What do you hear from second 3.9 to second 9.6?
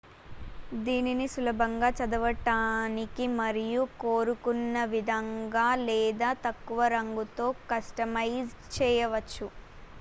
కోరుకున్నవిధంగా లేదా తక్కువ రంగుతో కస్టమైజ్ చేయవచ్చు